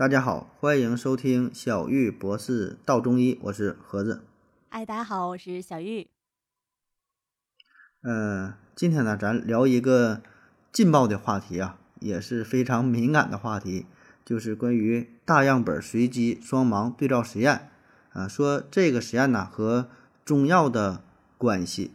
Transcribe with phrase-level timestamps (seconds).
[0.00, 4.22] 大家好，欢迎收听小玉博士道中医，我是盒子。
[4.70, 6.06] 哎，大家好，我是小玉。
[8.00, 10.22] 嗯，今天呢，咱聊一个
[10.72, 13.84] 劲爆的话题啊，也是非常敏感的话题，
[14.24, 17.68] 就是关于大样本随机双盲对照实验
[18.14, 18.26] 啊。
[18.26, 19.90] 说这个实验呢和
[20.24, 21.04] 中药的
[21.36, 21.90] 关系，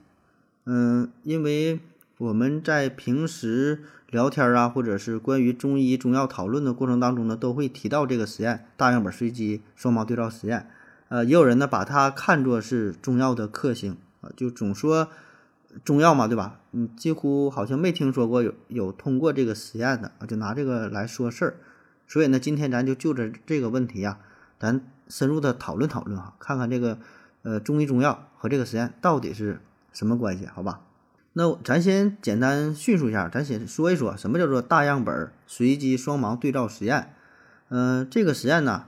[0.66, 1.80] 嗯，因为
[2.18, 3.84] 我们在平时。
[4.12, 10.70] 聊天啊，或者是关于中医中药讨论的过程当中呢，都会提到这个实验——大样本随机双盲对照实验。
[11.10, 15.10] 呃，也有人呢把它看作是中药的克星啊，就总说
[15.84, 16.60] 中药嘛，对吧？
[16.72, 21.56] 嗯，几乎好像没听说过有有通过这个实验的啊，就拿这个来说事儿。
[22.08, 24.20] 所以呢，今天咱就就着这个问题呀，
[24.58, 24.80] 咱
[25.10, 27.00] 深入的讨论讨论哈，看看这个
[27.42, 29.60] 呃中医中药和这个实验到底是
[29.92, 30.80] 什么关系，好吧？
[31.38, 37.14] 那咱先简单叙述一下，咱先说一说什么叫做大样本随机双盲对照实验。
[37.68, 38.86] 嗯，这个实验呢，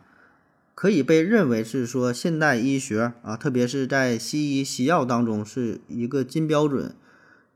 [0.74, 6.96] 可以被认为是说现代医学啊，特别是在西医西药当中是一个金标准。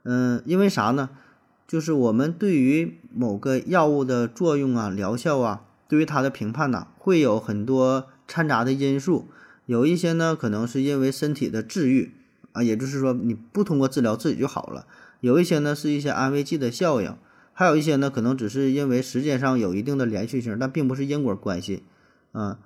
[0.04, 1.10] 嗯，因为啥呢？
[1.66, 9.30] 就是我们对于某个药物的作用啊、疗效啊，对于它的评判呢，会有很多掺杂的因素。
[9.68, 12.12] 有一些呢，可能是因为身体的治愈。
[12.54, 14.86] 啊，也就是说，你不通过治疗自己就好了。
[15.20, 17.16] 有一些呢是一些安慰剂的效应，
[17.54, 21.84] 还有一些呢可能只是因为时间上有一定的连续性，但并不是因果关系。
[22.32, 22.58] 啊，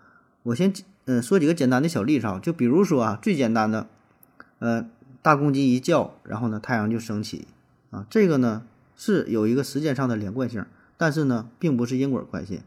[0.43, 0.73] 我先
[1.05, 3.87] 嗯说几个简单的小例子啊，就比如说啊，最简单的，
[4.59, 4.85] 呃，
[5.21, 7.47] 大公鸡一叫，然后呢太阳就升起
[7.91, 8.63] 啊，这个呢
[8.95, 10.65] 是有一个时间上的连贯性，
[10.97, 12.61] 但是呢并不是因果关系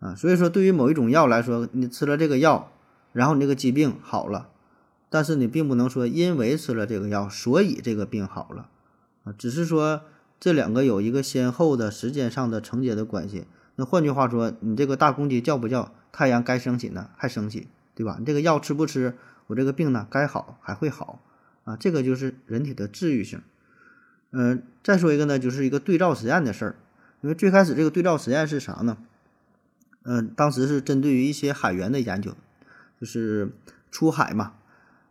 [0.00, 0.14] 啊。
[0.14, 2.70] 所以说，对于某一种药来说，你吃了这个药，
[3.12, 4.48] 然后你这个疾病好了。
[5.12, 8.70] 但是你并不能说，因为吃了这个药，所以这个病好了，
[9.24, 10.04] 啊，只是说
[10.40, 13.44] 这两个有一个先后的时间上的承接的关系。
[13.76, 18.16] 那换句话说，你这个大公鸡叫不叫，太阳该升起呢还升起，对吧？
[18.18, 19.14] 你这个药吃不吃，
[19.48, 21.20] 我这个病呢该好还会好，
[21.64, 23.42] 啊，这个就是人体的治愈性。
[24.30, 26.76] 嗯，再说一个呢，就是一个对照实验的事儿。
[27.20, 28.96] 因为最开始这个对照实验是啥呢？
[30.04, 32.34] 嗯，当时是针对于一些海员的研究，
[32.98, 33.52] 就是
[33.90, 34.54] 出海嘛。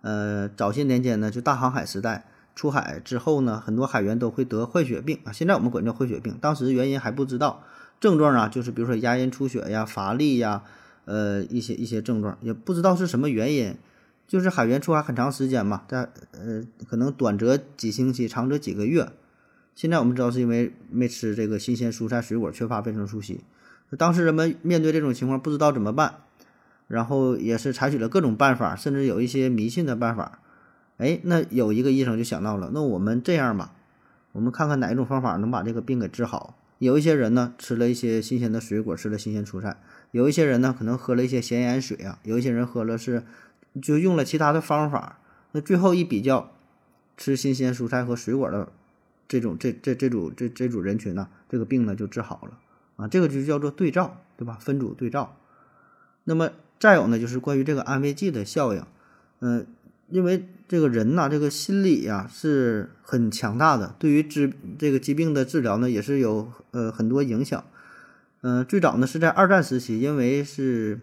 [0.01, 2.25] 呃，早些年间呢，就大航海时代
[2.55, 5.31] 出海之后呢，很多海员都会得坏血病啊。
[5.31, 7.63] 现在我们管叫坏血病，当时原因还不知道。
[7.99, 10.63] 症状啊，就是比如说牙龈出血呀、乏力呀，
[11.05, 13.75] 呃，一些一些症状，也不知道是什么原因。
[14.27, 19.11] 就是海员出海很长时间嘛，在呃，可能短则几星期，长则几个月。
[19.75, 23.41] 现在我们知道是因为没吃这个新鲜蔬菜水果，缺乏维生素 C。
[23.97, 26.15] 当时人们面对这种情况，不知道怎么办。
[26.91, 30.39] 然后也是采取了各种办法，甚至有一些迷信的办法。
[30.97, 33.73] 哎，那有一个医生就想到了，那我们这样吧，
[34.33, 36.57] 我们看看哪一种方法能把这个病给治好。
[36.79, 39.77] 有一些人呢吃了一些新鲜的水果，吃了新鲜蔬菜；
[40.11, 43.23] 有一些人呢可能喝了一些咸盐水啊；有一些人喝了是
[43.81, 45.17] 就用了其他的方法。
[45.53, 46.51] 那最后一比较，
[47.15, 48.67] 吃新鲜蔬菜和水果的
[49.27, 52.57] 这种这这这组这这组人群呢，这个病呢就治好了
[52.97, 53.07] 啊。
[53.07, 54.57] 这个就叫做对照，对吧？
[54.59, 55.37] 分组对照。
[56.25, 56.51] 那么。
[56.81, 58.83] 再有呢，就是关于这个安慰剂的效应，
[59.39, 59.67] 嗯，
[60.09, 67.63] 因为这个人呐，这个心理呀是很强大的，对于治这个疾病的治疗呢，也是有呃很多影响。
[68.41, 70.99] 嗯，最早呢是在二战时期，因为是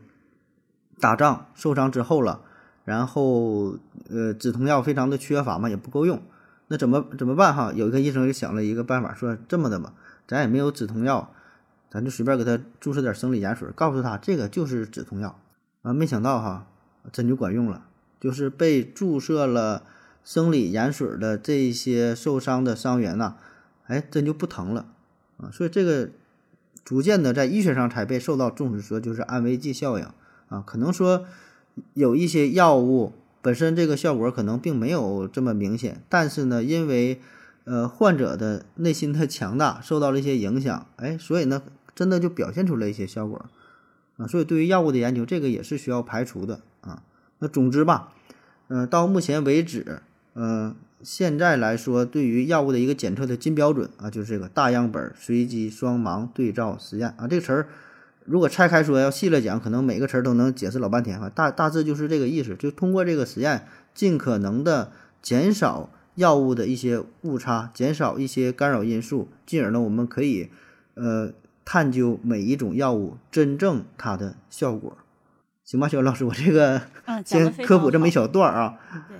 [0.98, 2.40] 打仗受伤之后了，
[2.84, 3.78] 然后
[4.10, 6.20] 呃止痛药非常的缺乏嘛，也不够用，
[6.66, 7.72] 那怎么怎么办哈？
[7.72, 9.94] 有一个医生就想了一个办法，说这么的吧，
[10.26, 11.32] 咱也没有止痛药，
[11.88, 15.38] 咱就随便给他注射点生理盐水，告诉他这个就是止痛药。
[15.82, 16.66] 啊，没想到哈，
[17.12, 17.84] 真就管用了。
[18.20, 19.84] 就是被注射了
[20.24, 23.36] 生理盐水的这些受伤的伤员呐，
[23.86, 24.86] 哎，真就不疼了
[25.36, 25.50] 啊。
[25.52, 26.10] 所以这个
[26.84, 30.06] 逐渐的在医学上才被受到重视，说就是安慰剂效应
[30.48, 30.62] 啊。
[30.66, 31.26] 可能说
[31.94, 37.20] 有一些药物本身这个效果可能并没有这么明显，但是呢，因为
[37.62, 41.62] 呃患者的内心的强大受到了一些影响，哎，所以呢，
[41.94, 43.46] 真的就表现出了一些效果。
[44.18, 47.02] 啊，所以对于药物的研究，这个也是需要排除的啊。
[47.38, 48.12] 那总之吧，
[48.66, 50.02] 嗯，到目前为止，
[50.34, 57.28] 嗯，现在来说，对于药物的一个检测的金标准啊，就是这个大样本随机双盲对照实验啊。
[57.28, 57.68] 这个词儿
[58.24, 61.30] 如果拆开说，要细了讲，可能每个词儿都能解释老半天哈。
[61.30, 64.90] 大大致就是这个意思，就通过这个实验，尽可能的
[65.22, 70.50] 减少药物的一些误差，减少一些干扰因素，进而呢，我们可以
[70.94, 71.32] 呃。
[71.70, 74.96] 探究每一种药物真正它的效果，
[75.62, 76.80] 行吧，小老师，我这个
[77.26, 78.78] 先科普这么一小段啊，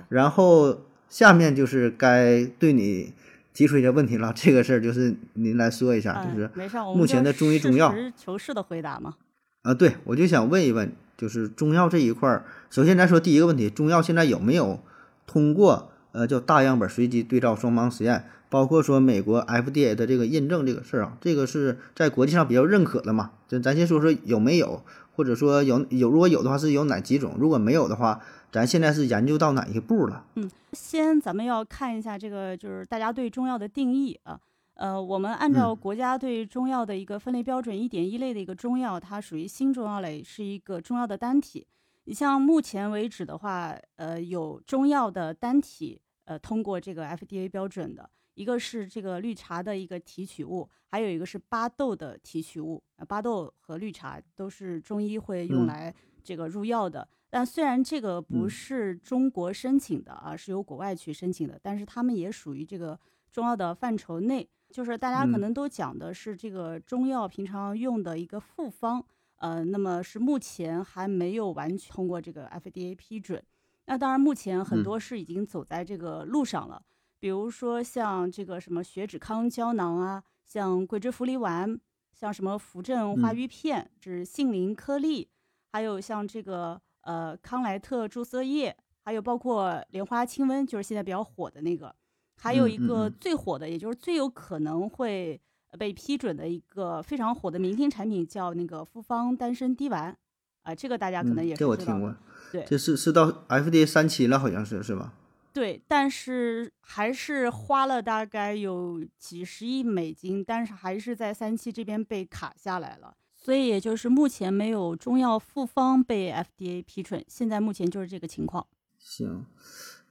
[0.09, 3.13] 然后下面就是该对你
[3.53, 4.33] 提出一些问题了。
[4.35, 6.49] 这个事儿就是您来说一下，就是
[6.95, 9.13] 目前的中医中药，实事求是的回答嘛。
[9.61, 14.79] 啊，对，我就想问一问，就是中药这一块儿，首先来说第一个问题，中药现在有没有
[15.27, 23.31] 通过呃叫大样本随机对照双盲实验，包括说美国 FDA 的这个认证这个事儿啊，这个是在国际上比较认可的嘛？
[23.47, 24.83] 就咱先说说有没有，
[25.15, 28.19] 或者说有有如果有的话是有哪几种，如果没有的话，
[28.51, 30.25] 咱现在是研究到哪一步了？
[30.35, 34.39] 嗯，先咱们要看一下这个就是大家对中药的定义啊。
[34.73, 41.67] 呃，我们按照国家对中药的一个分类标准，一点一类的一个中药，它属于新中药类，是一个中药的单体。
[42.05, 52.81] 你像目前为止的话，呃，有中药的单体，呃，通过这个 FDA 标准的，一个是这个绿茶的一个提取物，还有一个是巴豆的提取物。
[53.05, 55.93] 巴豆和绿茶都是中医会用来
[56.23, 62.97] 这个入药的，但虽然这个不是中国申请的啊，是由国外去申请的，但是他们也属于这个
[63.29, 64.47] 中药的范畴内。
[64.69, 69.03] 就是大家可能都讲的是这个中药平常用的一个复方，
[69.35, 73.43] 呃，那么是目前还没有完全通过这个 FDA 批准。
[73.87, 76.81] 那当然，目前很多是已经走在这个路上了，
[77.19, 81.79] 比如说像这个什么血脂康胶囊啊，像桂枝茯苓丸，
[82.13, 85.29] 像什么扶正化瘀片，是杏林颗粒，
[85.71, 91.93] 还有像这个呃康莱特注射液，还有包括莲花清瘟，就是现在比较火的那个。
[92.41, 95.37] 还有一个最火的，也就是最有可能会
[95.77, 100.17] 被批准的一个非常火的明星产品，叫那个复方丹参滴丸，
[100.63, 102.15] 啊，这个大家可能也这我听过，
[102.49, 105.13] 对，这是是到 FDA 三期了，好像是是吧？
[105.53, 118.67] 对，但是还是花了大概有几十亿美金，但是还是在三期这边被卡下来了，所以也就是目前没有中药复方被 FDA 批准，现在目前就是这个情况。
[118.97, 119.45] 行。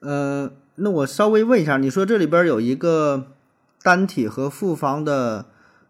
[0.01, 3.33] 呃，那我稍微问一下，你说这里边有一个
[3.83, 5.47] 单体和复方的，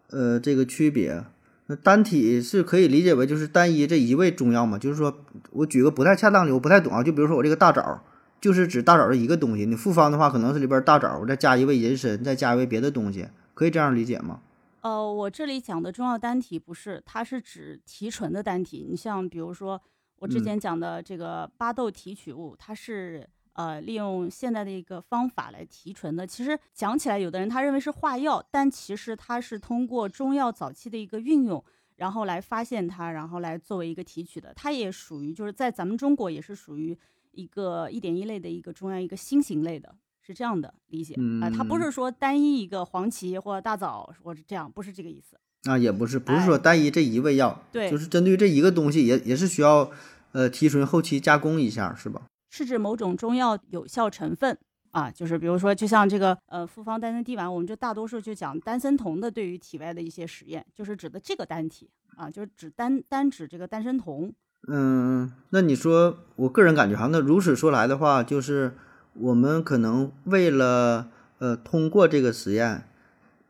[0.09, 1.23] 呃，这个区别，
[1.67, 4.79] 那单体是可以理解为就是单一这一味中药嘛？
[4.79, 5.15] 就是说
[5.51, 7.03] 我举个不太恰当的，我不太懂啊。
[7.03, 8.03] 就比如说我这个大枣，
[8.41, 9.65] 就是指大枣的一个东西。
[9.65, 14.41] 你复方的话，可能是里边大枣，我再加一味人参，再加一味别的东西，可以这样理解吗？
[14.81, 18.85] 呃，我这里讲的中药单体不是，它是指提纯的单体。
[18.89, 19.81] 你像比如说
[20.17, 23.27] 我之前讲的这个巴豆提取物，它是。
[23.53, 31.61] 呃，利用现代的一个方法来提纯的，其实讲起来，有的人他认为是化药，但其实它是通过中药早期的一个运用，
[31.97, 34.53] 然后来发现它，然后来作为一个提取的。
[34.55, 36.97] 它也属于就是在咱们中国也是属于
[37.39, 41.49] 一个一点一类的一个中药一个新型类的，是这样的理解啊。
[41.49, 45.37] 它不是说单一一个黄芪或者大枣或者这样，不是这个意思
[45.69, 49.89] 啊，也不是，不是说单一这一味药，对，就是针对这一个东西，也也是需要
[50.33, 52.21] 呃提纯后期加工一下，是吧？
[52.49, 54.57] 是指某种中药有效成分
[54.91, 64.33] 啊，就是比如说，就像这个呃复方丹参滴丸，我们就大多数就讲丹参酮的对于体外的一些实验，就是指的这个单体啊，就是指单单指这个丹参酮。
[64.67, 68.75] 嗯，那你说，我个人感觉哈，那如此说来的话，就是
[69.13, 71.07] 我们可能为了
[71.39, 72.87] 呃通过这个实验，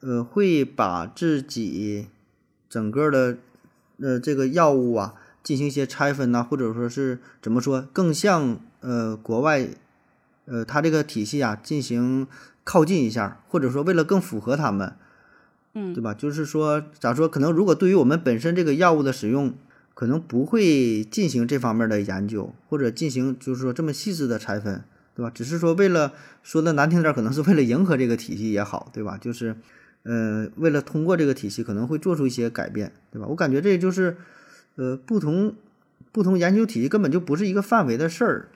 [0.01, 2.07] 呃会把自己
[2.69, 3.37] 整个的
[3.99, 8.59] 呃这个药物啊进行一些拆分呐，或者说是怎么说，更像。
[8.81, 9.67] 呃，国外，
[10.45, 12.25] 呃，它这个体系啊，进行
[12.63, 14.95] 靠近一下，或者说为了更符合他们，
[15.73, 16.13] 嗯，对吧？
[16.13, 17.27] 就是说，咋说？
[17.27, 19.53] 可能如果对于我们本身这个药物的使用，
[19.99, 24.81] 可能不会进行这方面的研究，或者进行就是说这么细致的拆分，
[25.13, 25.29] 对吧？
[25.29, 29.17] 只是说为了说的难听点，可能是为了迎合这个体系也好，对吧？
[29.19, 29.57] 就是，
[30.03, 33.27] 呃，为了通过这个体系，可能会做出一些改变，对吧？
[33.27, 34.15] 我感觉这就是，
[34.77, 35.53] 呃，不同
[36.13, 38.47] 不同研究体系根本就不是一个范围的事儿。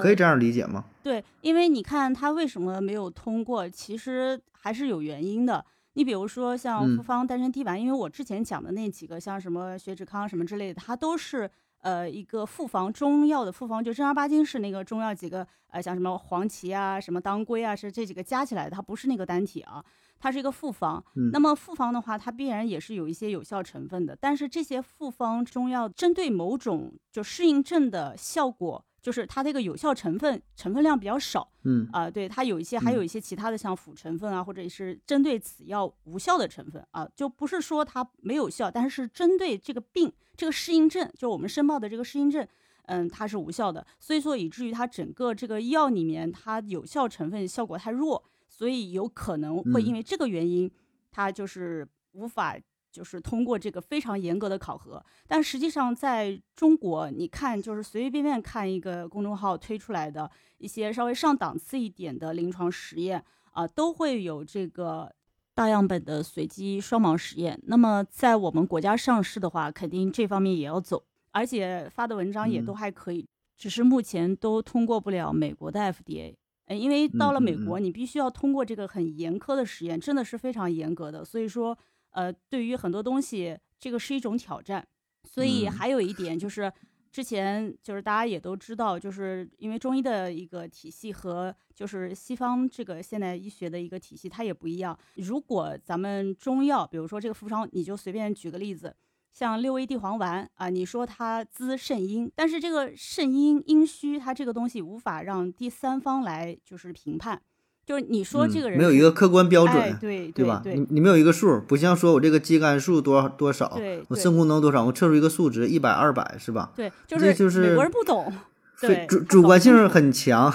[0.00, 0.84] 可以这样理解吗？
[1.02, 5.64] 对，因为你看他为什么没有通过，其实还是有原因的。
[5.94, 19.84] 你比如说像复方丹参滴丸，因为我之前讲的那几个，像什么血脂康什么之类的，它都是呃一个复方中药的复方，就正儿八经是那个中药几个呃，像什么黄芪啊、什么当归啊，是这几个加起来的，它不是那个单体啊，
[20.18, 21.04] 它是一个复方。
[21.32, 28.84] 那么复方的话，它必然也是有一些有效成分的，但是这些复方中药针对某种就适应症的效果。
[29.02, 31.88] 就是它这个有效成分成分量比较少，嗯。
[31.92, 42.46] 啊，对它有一些还有一些其他的像辅成分啊，或者是针对此药无效的成分啊，就不是说它没有效，但是针对这个病这个适应症，就我们申报的这个适应症，
[42.86, 50.70] 嗯，它是无效的，所以说以至于它整个这个药里面它有效成分效果太弱，所以有可能会因为这个原因，
[51.10, 52.56] 它就是无法。
[52.92, 65.10] 就是通过这个非常严格的考核，但实际上在中国，你看就是随随便便看一个公众号推出来的一些稍微上档次一点的临床实验啊，都会有这个
[65.54, 67.58] 大样本的随机双盲实验。
[67.64, 76.34] 那么在我们国家上市的话，肯定这方面也要走，而且发的文章也都还可以，只是目前都通过不了美国的 FDA。
[76.66, 81.24] 呃，因为到了美国，你必须要通过这个很严苛的实验，真的是非常严格的。
[81.24, 81.76] 所以说，
[82.12, 84.86] 呃，对于很多东西，这个是一种挑战。
[85.24, 86.72] 所以还有一点就是。
[87.12, 94.98] 之前就是大家也都知道，就是因为中医的一个体系和就是西方这个现代医学的一个体系，它也不一样。
[95.16, 98.96] 如果咱们中药，比如说这个复方，你就随便举个例子，
[99.30, 107.42] 像六味地黄丸啊，你说它滋肾阴，但是这个肾阴阴虚，它这个东西无法让第三方来就是评判。
[107.84, 110.62] 就是你说这个人没有一个客观标准，对对吧？
[110.64, 113.76] 你你没有一个数，不像说我这个肌酐数多少多少，
[114.08, 116.70] 我肾功能多少，我测出一个数值一百二百是吧？
[116.76, 118.32] 对，就是就是美国人不懂，
[118.80, 120.52] 对主 主观性很强，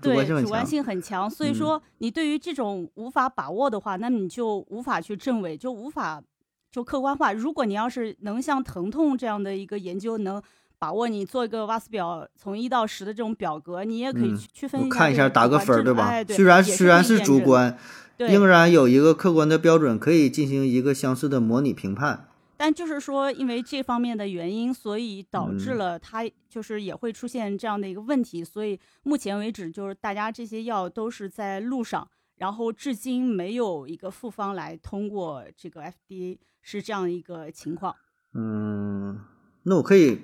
[0.00, 1.28] 对主观性很强。
[1.28, 6.22] 所以说你对于这种无法把握的话，那你就无法去证伪，就无法
[6.70, 7.32] 就客观化。
[7.32, 10.40] 如果你要是能像疼痛这样的一个研究能。
[10.78, 16.22] 把握你做一个瓦斯表，从一到十的这种表格，你也可以区分一下，看一下打个分，对吧？
[16.28, 17.76] 虽然虽然是主观，
[18.16, 22.28] 仍然有一个客观的标准，可以进行一个相似的模拟评判。
[22.56, 28.44] 但就是说，因为这方面的原因，所以导致了它就是也会出现这样的一个问题。
[28.44, 37.96] 所以目前为止，就是大家这些药都是在路上，然后至今没有一个复方来通过这个 FDA，是这样一个情况。
[38.34, 39.20] 嗯，
[39.64, 40.22] 那我可以。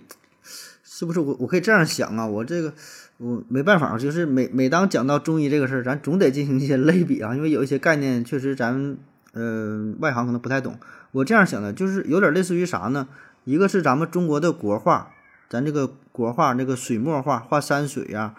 [0.82, 2.26] 是不是我我可以这样想啊？
[2.26, 2.72] 我这个
[3.16, 8.96] 我没办法，就是每每当讲到中医这个事儿，咱总得进行一些类比啊，因为有一些概念确实咱
[9.32, 10.78] 呃外行可能不太懂。
[11.12, 13.08] 我这样想的，就是有点类似于啥呢？
[13.44, 15.10] 一个是咱们中国的国画，
[15.48, 18.34] 咱这个国画那个水墨画，画山水呀，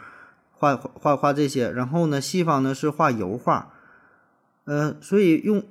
[0.52, 1.70] 画画画这些。
[1.72, 3.74] 然后呢，西方呢是画油画，
[4.66, 5.64] 呃，所以用。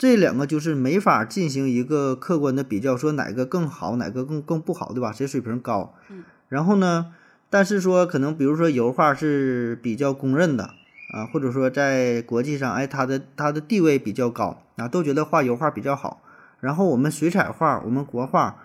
[0.00, 5.12] 这两个就是没法进行一个客观的比较，说哪个更好，哪个更更不好，对吧？
[5.12, 5.94] 谁水平高？
[6.08, 6.24] 嗯。
[6.48, 7.12] 然后呢，
[7.50, 10.70] 但是说可能，比如说油画是比较公认的
[11.12, 16.22] 啊，或者说在国际上，哎，它的它的地位比较高啊，都觉得画油画比较好。
[16.60, 18.56] 然后我们水彩画，我们国画，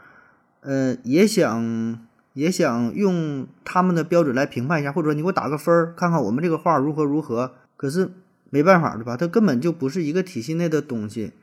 [0.62, 2.00] 呃，也想
[2.32, 7.56] 也想用他们的标准来评判一下，或者说你给我打个分儿，看看我们这个画如何如何。
[7.76, 8.14] 可是。
[8.56, 9.18] 没办法，对吧？
[9.18, 11.34] 它根本就不是一个体系内的东西，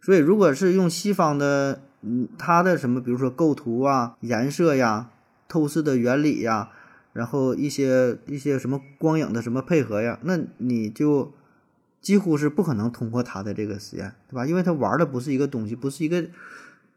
[0.00, 5.10] 所以如果是用西方的，嗯，它的什么，比如说构图啊、颜色呀、
[5.48, 6.70] 透视的原理呀，
[7.14, 11.32] 然后一些一些什么光影的什么配合呀，那你就
[12.00, 14.46] 几乎是不可能通过它的这个实验，对吧？
[14.46, 16.24] 因为它玩的不是一个东西，不是一个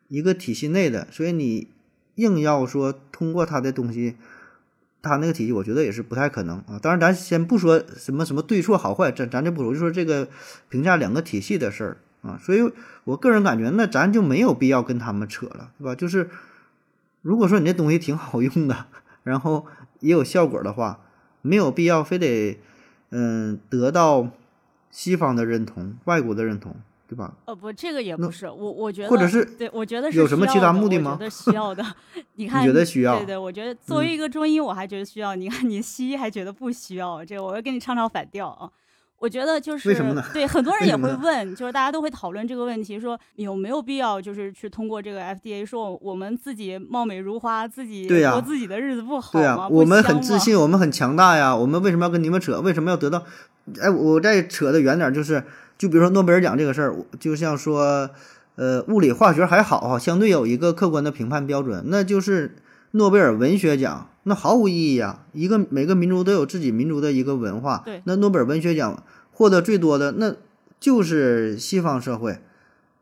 [0.09, 1.67] 一个体系内的，所以你
[2.15, 4.15] 硬要说通过它的东西。
[5.09, 6.79] 他那个体系，我觉得也是不太可能啊。
[6.81, 10.27] 当然，咱先不说什么什么对错好坏，咱咱就不说，就说这个
[10.67, 12.39] 评价两个体系的事儿啊。
[12.41, 12.71] 所以
[13.05, 15.95] 我个人感觉，那咱就没有必要跟他们扯了，对吧？
[15.95, 16.29] 就是
[17.21, 18.87] 如果说你这东西挺好用的，
[19.23, 19.67] 然后
[19.99, 20.99] 也有效果的话，
[21.41, 22.59] 没有必要非得
[23.11, 24.29] 嗯得到
[24.91, 26.75] 西方的认同、外国的认同。
[27.07, 27.33] 对吧？
[27.45, 31.11] 呃，不，这个也不是我，我觉得，或者是对，我觉得是有什么其他目的吗？
[31.11, 31.85] 我觉得需要的。
[32.35, 33.17] 你看，觉得需要？
[33.19, 35.35] 对对，我觉得作为一个中医，我还觉得需要。
[35.35, 38.69] 你看，你西医还觉得不需要，这个我要跟你唱唱反调啊！
[39.17, 40.23] 我觉得就是为什么呢？
[40.33, 49.39] 对，很多人也会问，就是大家都会讨论这个问题，说有没有必要，就是去通过这个 FDA，说我们自己貌美如花，自己过自己的日子不好吗？
[49.39, 52.59] 对呀，我们很自信，我们很强大呀，我们为什么要跟你们扯？
[52.59, 53.23] 为什么要得到？
[53.81, 55.43] 哎，我再扯的远点，就是。
[55.77, 58.09] 就比如说诺贝尔奖这个事儿，就像说，
[58.55, 62.55] 呃，物理化学还好哈，相对有一个客观的评判标准，那就是
[62.91, 65.25] 诺贝尔文学奖，那毫无意义啊。
[65.33, 70.35] 一个每个民族都有自己民族的一个文化，对，那诺贝尔文学奖获得最多的，那
[70.79, 72.39] 就是西方社会，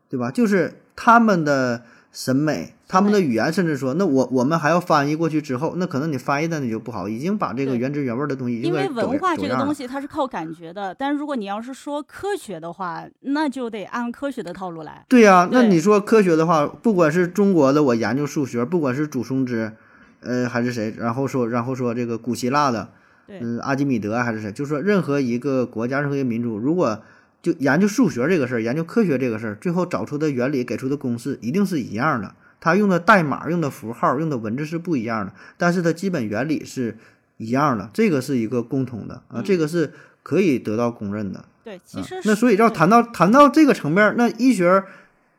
[0.08, 0.30] 对吧？
[0.30, 1.82] 就是他们的。
[2.16, 15.04] 审美，他们的语言，甚至说，那我我们还要翻译过去之后，那可能你翻译的你就不好，已经把这个原汁原味的东西，因为文化这个东西它是靠感觉的，但如果你要是说科学的话，那就得按科学的套路来。
[15.08, 19.72] 对呀，那你说科学的话，不管是中国的我研究数学，不管是祖冲之，
[20.20, 22.90] 呃，还是谁，然后说，然后说这个古希腊的，
[23.26, 27.02] 嗯，阿基米德还是谁，就说任何一个国家，任何一个民族，如果
[27.44, 32.34] 就研究数学这个事儿，研究科学这个事儿，最后找出的原理、给出的公式一定是一样的。
[32.58, 36.96] 它用的代码、用的符号、用的文字是不一样的，但是它基本原理是
[37.36, 37.90] 一样的。
[37.92, 41.44] 这个是一个共同的啊，这个是可以得到公认的。
[41.62, 44.82] 对，其实那所以要谈到谈到这个层面，那医学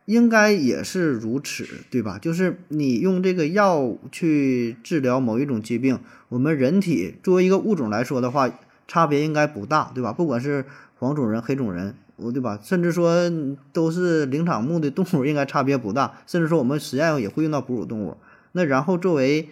[0.06, 2.20] 应该也是如此，对吧？
[2.22, 8.48] 就是你用这个药去治疗某一种疾病，我们人体作为一个物种来说的话，
[8.88, 10.14] 差别应该不大，对吧？
[10.14, 10.66] 不管是
[10.98, 12.60] 黄种人、黑种人，我对吧？
[12.62, 13.30] 甚至说
[13.74, 16.20] 都是灵长目的动物，应该差别不大。
[16.26, 18.18] 甚至说我们实验也会用到哺乳动物。
[18.54, 19.50] 那然后作为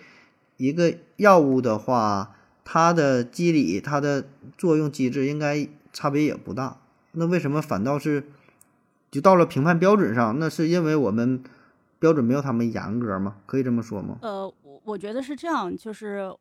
[0.57, 4.25] 一个药物的话，它的机理、它的
[4.57, 6.77] 作用机制应该差别也不大。
[7.11, 8.23] 那为什么反倒是
[9.11, 10.39] 就到了评判标准上？
[10.39, 11.43] 那是因为我们
[11.99, 13.35] 标准没有他们严格吗？
[13.45, 14.17] 可以这么说吗？
[14.21, 16.33] 呃，我我觉得是这样，就是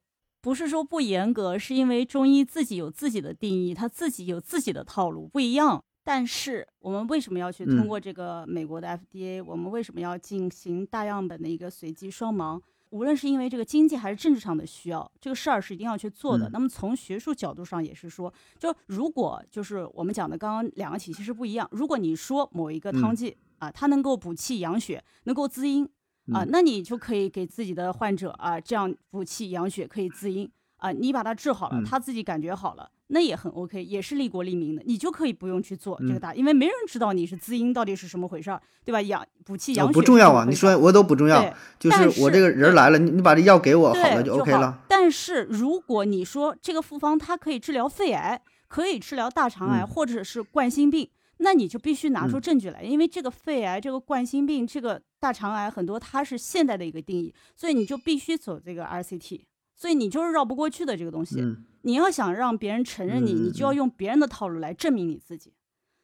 [0.43, 5.83] 不是说不严格，是因为中医自己有自己的定义，它自己有自己的套路，不一样。
[6.05, 9.43] 但是我们为什么要去通过这个美国的 FDA？
[9.45, 12.61] 我们为什么要进行大样本的一个随机双盲？
[12.91, 16.51] 无论是因为这个经济还是政治上的需要，这个事儿是一定要去做的。
[16.53, 21.69] 那么从学术角度上也是说，就如果就是我们讲的刚刚两个体系是不一样。
[21.71, 25.89] 如果你说某一个汤剂啊，它能够补气养血，能够滋阴
[26.33, 32.91] 啊，那你就可以给自己的患者啊这样补气养血，可以滋阴啊，你把它治好了，他自己感觉好了。
[33.09, 39.03] 那也很 OK，也是利国利民的，你就可以不用去做这个大，因为没人知道你是滋阴到底是什么回事儿，对吧？
[39.03, 44.79] 养补气养血不重要啊，你说我都不重要，就是我这个人来了，你你把这药给我，好了就 OK 了。
[44.89, 51.07] 但是如果你说这个复方它可以治疗肺癌，可以治疗大肠癌或者是冠心病，
[51.43, 59.43] 那你就必须拿出证据来，因为这个肺癌、这个冠心病、这个大肠癌很多它是现代的一个定义，所以你就必须走这个 RCT。
[59.75, 61.43] 所以你就是绕不过去的这个东西，
[61.83, 65.53] 你要想让别人承认你，你就要用别人的套路来证明你自己。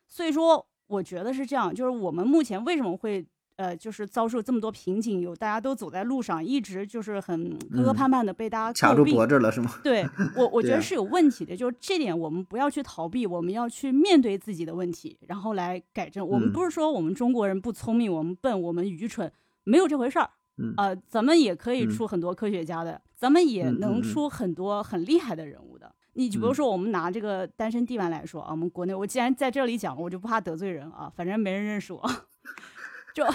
[0.08, 3.24] 所以说，我觉得是这样，就是我们目前为什么会
[3.58, 9.80] 呃，就是遭受这么多瓶颈，有大家都走在路上，一直就是很磕磕绊绊的被大家卡住脖子了，是吗？
[9.82, 16.24] 对我，我 觉得是有问题的，就是这点我们不要去逃避，我们要去面对自己的问题，然后来改正。
[16.24, 19.30] 我们不是说我们中国人不聪明，我们笨，我们愚蠢，
[19.64, 20.30] 没有这回事儿。
[20.76, 25.92] 呃，咱们也可以出很多科学家的，咱们也能出很多很厉害的人物的。
[26.14, 32.10] 你就比如说，我们拿这个单身地丸来说啊，我们国内，我既然在这里讲，我就不怕得罪人啊，反正没人认识我，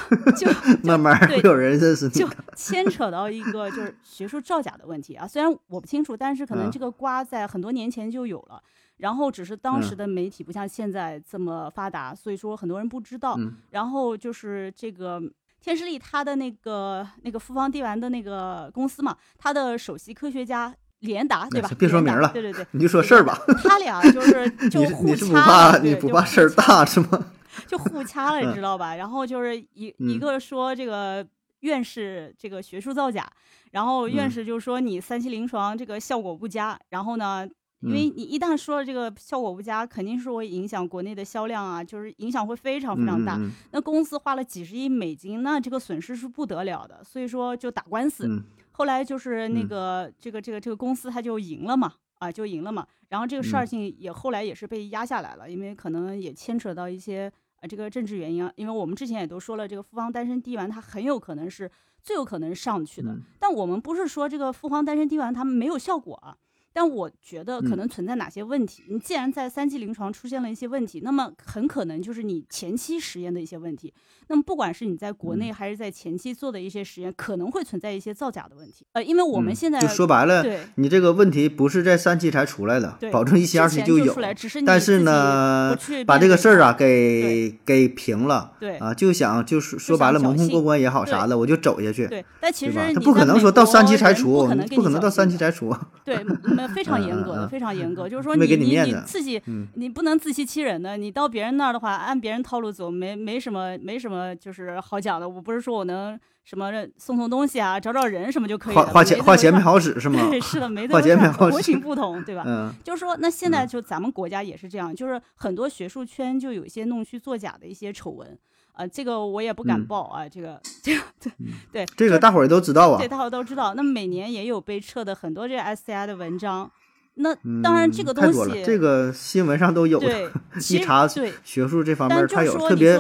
[0.38, 0.52] 就就
[0.84, 2.12] 慢慢会有人认识你。
[2.12, 8.62] 就 牵扯到一个就是学术造假的问题啊，虽然我不清楚，但是可能这个瓜在很多年前就有了，
[8.98, 13.38] 然后只是当时的媒体不像现在这么发达，所以说很多人不知道。
[13.72, 15.22] 然后就是这个。
[15.64, 21.72] 天士力他的那个那个复方地丸的那个公司嘛，他的首席科学家连达，对吧？
[21.80, 23.40] 别说名了，对对对，你就说事儿吧。
[23.64, 27.28] 他俩就是 就互掐，你不怕事儿大是吗？
[27.68, 28.96] 就互掐了，你知道吧？
[28.96, 31.26] 然后就是一一个说这个
[31.62, 33.32] 院士这个学术造假，
[33.72, 37.48] 然后院士就说你三期临床这个效果不佳，然后呢？
[37.86, 43.38] 因为你一旦说了这个效果不佳，肯定是会影响国内的销量啊，就是影响会非常非常大。
[43.72, 48.26] 那公司花了几十亿美金，那这个损失是不得了的，所以说就打官司。
[48.72, 52.88] 后来就是那个这个这个这个公司他就赢了嘛，啊就赢了嘛。
[53.10, 57.30] 然后这个事儿情也后来也是被压下来了，因为可能也牵扯到一些
[57.64, 58.52] 呃这个政治原因啊。
[58.58, 61.72] 因为我们之前也都说了，这个复方丹参滴丸它很有可能是
[62.02, 66.36] 最有可能上去的，但我们不是说这个复方丹参滴丸它没有效果啊。
[66.74, 68.84] 但我觉得可能存在哪些问题？
[68.90, 73.94] 你既然在三期临床出现了一些问题，那么很可能就是你前期实验的一些问题。
[74.30, 78.86] 那么不管是你在国内还是在前期做的一些实验，可能会存在一些造假的问题。
[78.94, 84.18] 呃，因为我们现在就说白了，对，你这个问题不是在三期才出来的，保证一期二期就有。
[84.66, 92.08] 但是呢，把这个事儿啊给给平了，对啊，就想就是说白了蒙混过关也好啥的，我就走下去。
[92.08, 95.76] 对，但其实他不可能说到三期才出，不可能到三期才出。
[96.04, 96.26] 对。
[96.68, 99.42] 非常严格的，非常严格，就是说你你你自己，
[99.76, 100.98] 你不能自欺欺人的。
[100.98, 105.28] 你到别人那儿的话，按别人套路走，没没什么没什么，就是好讲的。
[105.28, 108.86] 我不是说我能什么送送东西啊，找找人什么就可以了。
[108.86, 110.20] 花花钱花钱没好使是吗？
[110.30, 111.52] 对是的，没花钱没好使。
[111.52, 112.44] 国情不同，对吧？
[112.48, 118.38] 嗯，就是说，那现在就咱们国家也是这样，就是很多学术圈就有一些弄虚作假的一些丑闻。
[118.74, 121.32] 啊，这个我也不敢报啊，这个这个对
[121.72, 123.76] 对，这个大伙儿都知道啊，对，大伙儿都知道。
[123.76, 126.70] 那每年也有被撤的很多这个 SCI 的文章，
[127.16, 130.28] 那当然这个东西，这个新闻上都有对，
[130.72, 133.00] 一查对学术这方面，它有特别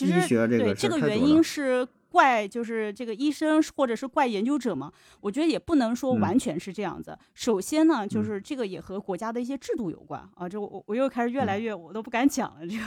[0.00, 4.90] 医学这个这个原因是怪就是这个医生或者是怪研究者嘛？
[5.20, 7.18] 我觉得也不能说完全是这样子。
[7.34, 10.48] 首先呢，就是这个也和国家的一些制度有关啊。
[10.48, 12.84] 这我我又开始越来越我都不敢讲了这个。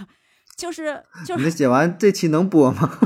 [0.58, 3.00] 就是就是，你写完这期能播吗？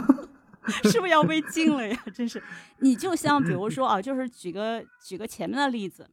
[0.84, 2.04] 是不是要被禁了呀？
[2.14, 2.42] 真是，
[2.80, 6.10] 你就像比如说啊，就是举个举个前面的例子，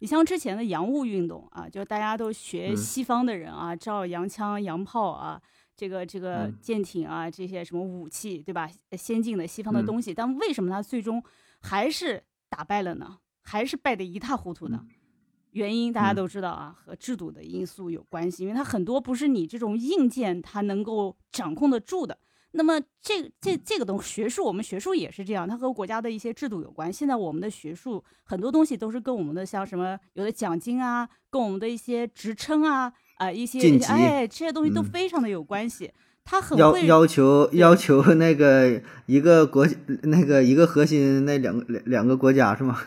[0.00, 5.40] 你像之前的洋务运动啊，就大家都学西方的人啊，造洋枪洋炮啊，
[5.76, 8.68] 这个这个舰艇啊，这些什么武器，对吧？
[8.92, 11.22] 先进的西方的东西，但为什么他最终
[11.62, 13.18] 还是打败了呢？
[13.42, 14.84] 还是败得一塌糊涂呢？
[15.54, 22.18] 原因大家都知道啊，和制度的因素有关系，因为它很多不是你这种硬件它能够掌控得住的。
[22.56, 26.92] 那么这这这个东学术，我们学术也是这样，它和国家的一些制度有关。
[26.92, 35.90] 现在我们的学术很多东西都是跟我们的像什么有的奖金啊，跟我们的一些职称啊啊一些哎这些东西都非常的有关系。
[36.24, 39.68] 他很要要求要求那个一个国
[40.04, 42.80] 那个一个核心那两个两两个国家是吗？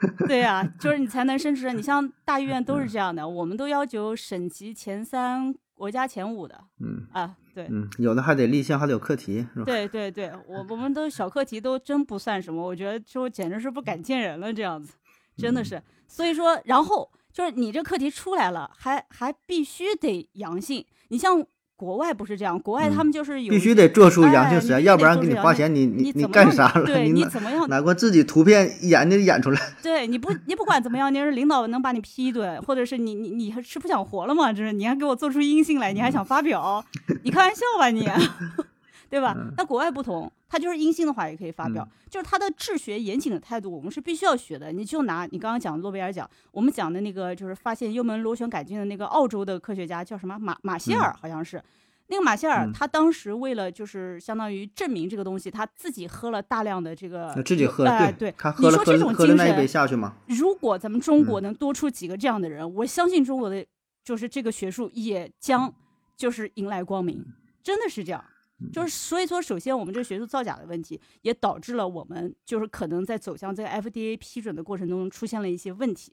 [0.28, 1.72] 对呀，就是你才能升职。
[1.72, 6.58] 你像大医院都是这样的，我们都要求省级前三、国家前五的。
[6.80, 9.64] 嗯啊，对，嗯，有的还得立项，还得有课题，是吧？
[9.64, 14.94] 对对对，我我们都小课题都真不算什么，我觉得就简直是不敢见人了，这样子，
[15.36, 15.82] 真的是。
[16.06, 20.84] 所以说，然后就是你这课题出来了，还还必须得阳性。
[21.08, 21.44] 你像。
[21.78, 26.82] 国外不是这样，国外他们就是有必须得做出阳性实验，要不然给你花钱，你你你干啥了？
[26.90, 27.68] 对你怎么样？
[27.68, 29.60] 哪管自己图片演的演出来？
[29.80, 34.52] 对，你不你不管怎么样，你是领导能把你批一顿，或者是你你你还是不想活了吗？
[34.52, 36.84] 就是你还给我做出阴性来，你还想发表？
[37.22, 38.08] 你开玩笑吧你？
[39.10, 39.36] 对吧？
[39.56, 44.70] 那国外不同，他就是阴性的话也可以发表，就是他的治学严谨的态度，我们是必须要学的。
[44.72, 51.62] 你就拿你刚刚讲的诺贝尔奖，我们讲的那个就是发现幽门螺旋杆菌的那个澳洲的科学家叫什么马马歇尔，好像是。
[52.10, 60.14] 那个马歇尔，他当时为了就是相当于证明这个东西，他自己喝了大量的这个，自己喝对对，他喝了喝喝了那一杯下去吗？
[60.26, 63.62] 如果咱们中国能多出几个这样的人，我相信中国的
[64.02, 65.70] 就是这个学术也将
[66.16, 67.22] 就是迎来光明，
[67.62, 68.24] 真的是这样。
[68.72, 76.12] 就是所以说，首先我们这个学术造假的问题，也导致了我们就是可能在走向这个 FDA 批准的过程中出现了一些问题。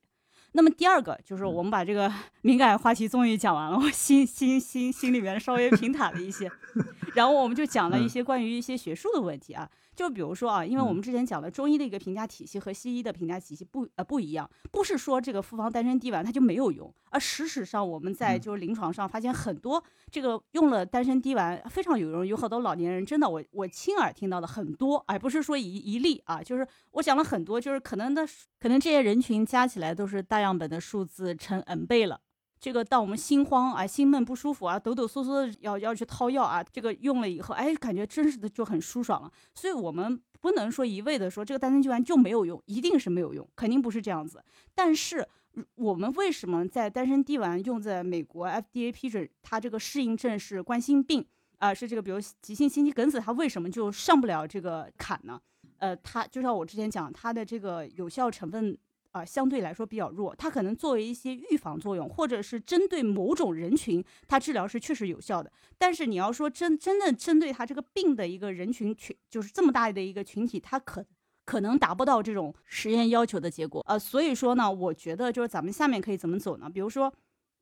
[0.51, 2.09] 那么第二个就是我们把这个
[2.43, 6.49] 敏感话题终于讲完了，我心心心心里面稍微平坦了一些，
[7.15, 9.69] 然后我们就讲了一些关于一些学术的问题啊。
[9.95, 19.81] 就比如说啊，因为我们之前讲了中医的一个评价体系和西医的评价体系不呃不一样，不是说这个复方丹参滴丸它就没有用，而事实上我们在就是临床上发现很多
[20.11, 28.27] 这个用了丹参滴丸非常有用，有好多老年人真的我我亲耳听到的很多，而不是说一一例啊，就是我讲了很多，就是可能的
[28.59, 32.19] 可能这些人群加起来都是大样本的数字乘 n 倍了。
[32.59, 39.31] 这个当我们心慌啊、心闷不舒服啊、抖抖嗦嗦的要要去掏药啊，这个用了以后，哎，感觉真是的就很舒爽了。
[39.53, 44.43] 所以，我们不能说一味的说这个丹参聚丸就没有用，一定是没有用，肯定不是这样子。
[44.73, 45.27] 但是，
[45.75, 51.23] 我们为什么在丹参地丸用在美国 FDA 批准，它这个适应症是冠心病
[51.59, 55.39] 啊，是这个比如急性心肌梗死，它为什么就上不了这个坎呢？
[55.77, 58.75] 呃，它就像我之前讲，它的这个有效成分。
[59.15, 65.49] 啊，相对来说比较弱，它可能作为一些预防作用，或者是针对某种人群，它治疗是确实有效的。
[65.77, 71.05] 但是你要说真真的针对它这个病的一个人群群，就是这么大的一个群体，它可
[71.45, 73.81] 可能达不到这种实验要求的结果。
[73.87, 76.69] 呃，所以说呢，我觉得就是咱们下面可以怎么走呢？
[76.69, 77.13] 比如说，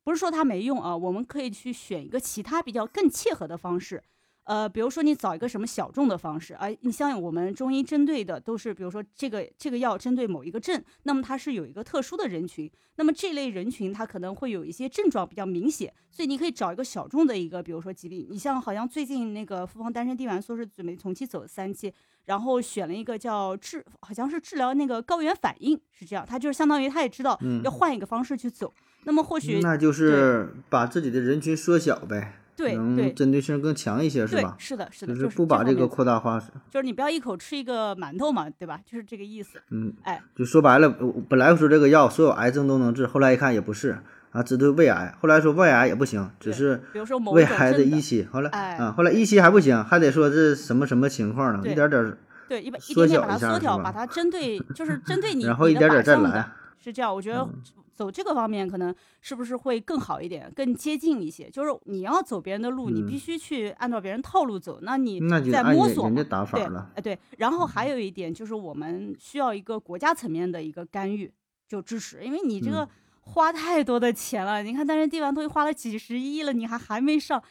[0.04, 4.02] 不是说它没用啊，我们可以去选一个其他比较更切合的方式。
[4.46, 21.94] 呃，比如说你找一个什么小众的方式，哎，你像我们中医针对的都是，比如说这个这个药针对某一个症，那么它是有一个特殊的人群，那么这类人群它可能会有一些症状比较明显，所以你可以找一个小众的一个，比如说疾病，你像好像最近那个复方丹参地丸说是准备从期走三期，
[22.26, 28.74] 然后选了一个叫治，好像是治疗那个高原反应，是这样，他就是相当于他也知道要换一个方式去走，
[29.06, 32.40] 那么或许那就是把自己的人群缩小呗。
[32.56, 34.56] 对对，针对性更强一些是吧？
[34.58, 36.40] 是的，是的，就是不把这个扩大化。
[36.70, 38.80] 就是你不要一口吃一个馒头嘛，对吧？
[38.86, 39.60] 就是这个意思。
[39.72, 40.90] 嗯，哎，就说白了，
[41.28, 43.98] 本来说这个药所有癌症都能治，后来一看也不是
[44.32, 45.16] 啊，只对胃癌。
[45.20, 48.28] 后来说胃癌也不行，只是比如说胃癌的一期。
[48.32, 51.60] 后来啊，后来一期还不行，还得说这什么什么情况呢？
[51.68, 56.52] 一点点对，一一点点把它缩小，把它针对，就是针对 你，然后一点点再来。
[56.78, 57.48] 是这样，我觉得。
[57.94, 61.50] 走这个方面可能是不是会更好一点，更接近一些？
[61.50, 64.80] 就是你要走别人的路，你必须去按照别人套路走。
[64.82, 65.20] 那你
[65.52, 67.20] 在摸索对，哎对。
[67.38, 71.32] 然后还有一点就是，我们需要一个国家层面的一个干预，
[71.68, 72.88] 就支持，因为你这个
[73.22, 74.64] 花太多的钱了。
[74.64, 77.42] 你看，但是地方都花了几十亿了，你还还没上。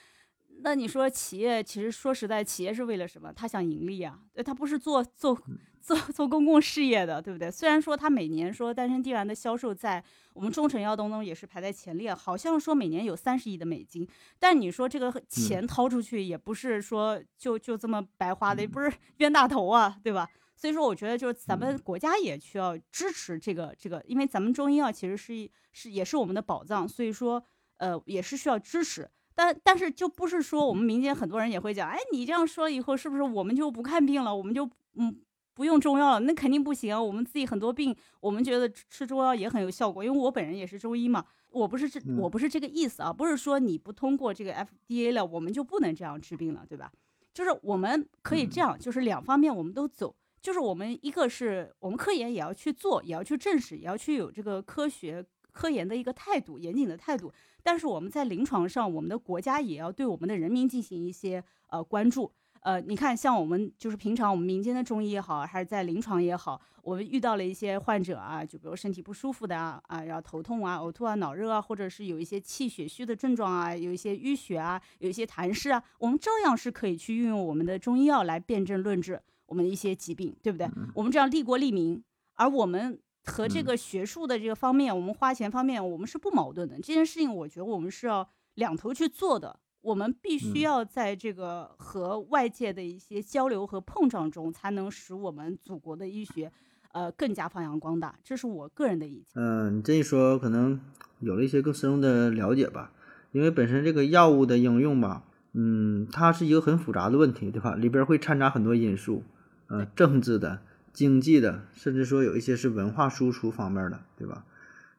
[0.64, 3.32] 那你说企业其实说实在，企业是为了什么？
[3.32, 5.36] 他想盈利啊，他不是做做
[5.82, 7.50] 做 做公共事业的，对不对？
[7.50, 20.28] 虽然说他每年说丹参地丸的销售在我们中成药当中也是排在前列，好像说每年有三十亿的美金，但你说这个钱掏出去也不是说就就这么白花的，也不是 冤大头啊，对吧？
[20.54, 27.42] 所以说我觉得就是咱们国家也需要支持这个这个，因为咱们中医药其实是是也是我们的宝藏，所以说
[27.78, 29.10] 呃也是需要支持。
[29.34, 34.36] 但但是就不是说我们民间很多人也会讲，哎，你这样说以后，是不是我们就不看病了？
[34.36, 35.16] 我们就嗯
[35.54, 36.96] 不用中药了，那肯定不行。
[36.96, 41.24] 我们自己很多病，我们觉得吃中药也很有效果，因为我本人也是中医嘛。
[41.50, 46.90] 我不是这，我不是这个意思啊，不是说你不通过这个 FDA 了，我们就不能这样治病了，对吧？
[47.34, 57.30] 就是我们可以这样，就是两方面我们都走，就是我们一个是我们科研也要去做，也要去证实，也要去有这个科学科研的一个态度，严谨的态度。
[57.62, 62.32] 但是我们在临床上，我们的国家也要对我们的人民进行一些呃关注。
[62.62, 80.70] 呃，你看，像我们就是平常我们民间的中医也好，还是在临床也好，我们遇到了一些患者啊，就比如身体不舒服的啊，啊，然后头痛啊、呕吐啊、脑热啊，或者是有一些气血虚的症状啊，有一些淤血啊，有一些痰湿啊，我们照样是可以去运用我们的中医药来辨证论治我们的一些疾病，对不对？
[80.94, 82.00] 我们这样利国利民，
[82.34, 86.76] 而我们和这个学术的这个方面，我们花钱方面，我们是不矛盾的。
[86.76, 89.58] 这件事情，我觉得我们是要两头去做的。
[89.82, 96.52] 我们必须要在这个和外界的一些交流和碰撞中，才能使我们祖国的医学，
[96.92, 98.16] 呃，更加发扬光大。
[98.22, 99.26] 这是我个人的意见。
[99.34, 100.80] 嗯，你这一说，可能
[101.18, 102.92] 有了一些更深入的了解吧。
[103.32, 107.74] 因为本身这个药物的应用吧，嗯，它是一个很复杂的问题，对吧？
[107.74, 109.24] 里边会掺杂很多因素，
[109.66, 110.60] 呃，政治的、
[110.92, 114.44] 经济的，甚至说有一些是文化输出方面的，对吧？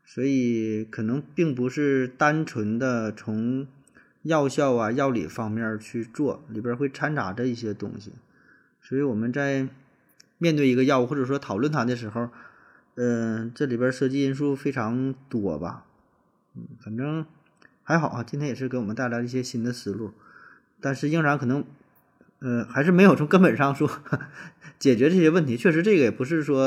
[0.03, 3.65] 所以可能并不是单纯的从。
[4.23, 8.11] 药效啊，药理方面去做，里边会掺杂着一些东西，
[8.81, 9.67] 所以我们在
[10.37, 12.29] 面对一个药物或者说讨论它的时候，
[12.95, 15.85] 嗯，这里边涉及因素非常多吧，
[16.55, 17.25] 嗯，反正
[17.83, 20.11] 还好啊，今天也是给我们带来一些新的思路，
[20.79, 21.63] 但是仍然可能，
[22.39, 23.89] 嗯，还是没有从根本上说
[24.79, 25.57] 解决这些问题。
[25.57, 26.65] 确实，这个也不是说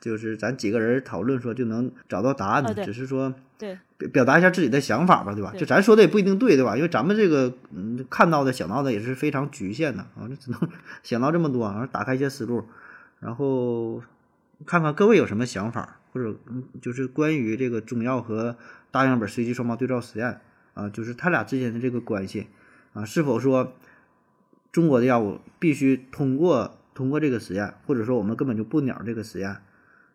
[0.00, 3.34] 就是咱几个人讨论说就能找到答案的，只是说。
[3.60, 5.52] 对，表表达一下自己的想法吧，对吧？
[5.54, 6.74] 就咱说的也不一定对，对吧？
[6.76, 10.58] 因为咱们这个嗯看到的、想到的也是非常局限的啊，就只能
[11.04, 12.64] 想到这么多，然后打开一些思路，
[13.18, 14.02] 然后
[14.64, 18.56] 看看各位有什么想法，或者嗯就是关于这个中药和
[18.90, 20.40] 大样本随机双盲对照实验
[20.72, 22.46] 啊，就是它俩之间的这个关系
[22.94, 23.74] 啊，是否说
[24.72, 29.58] 中国的药物必须通过通过这个实验，或者说我们根本就不鸟这个实验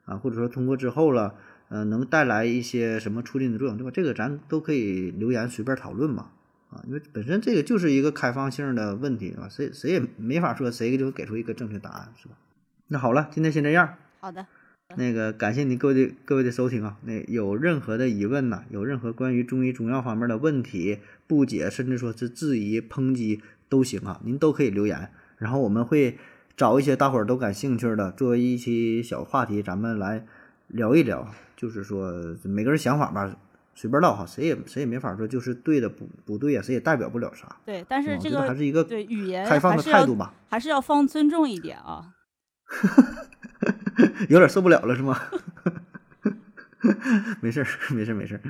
[0.06, 1.36] 啊，或者说通过之后了。
[1.68, 3.89] 嗯，能带来一些什么促进的作用，对吧？
[3.91, 6.30] 这个咱都可以留言随便讨论嘛，
[6.70, 12.36] 啊，因为本身这个就是一个开放性的问题，啊，谁谁也没法说谁就给出一个正确答案，是吧？
[12.89, 13.96] 那好了，今天先这样。
[14.20, 14.46] 好的。
[14.96, 26.20] 那个感谢您各位的各位的收听啊，那有任何的疑问呢，有任何关于中医中药方面的问题不解，甚至说是质疑抨击都行啊，您都可以留言，然后我们会
[26.58, 30.26] 找一些大伙儿都感兴趣的，作为一期小话题，咱们来
[30.68, 31.28] 聊一聊。
[31.58, 32.13] 就是说，
[32.44, 33.34] 每个人想法吧，
[33.74, 37.56] 随便唠哈，谁也谁也没法说就是对的不不对呀，谁也代表不了啥。
[37.65, 42.13] 对，但是这个还是一个对语言开放的态度吧，还是要放尊重一点啊。
[44.28, 45.18] 有点受不了了是吗？
[47.41, 48.41] 没事儿，没事儿，没事儿。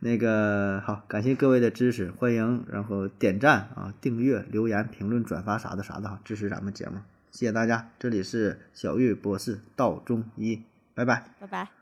[0.00, 6.96] 那个好，感谢各位的支持，欢迎然后点赞啊、订阅、留言、评论、转发啥的啥的哈，支持咱们节目，
[7.36, 7.90] 谢谢大家。
[7.98, 10.62] 这里是小玉博士道中医，
[10.94, 11.75] 拜拜，拜拜。